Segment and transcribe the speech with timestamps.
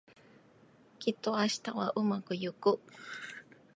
[0.97, 2.79] きっと明日はうまくいく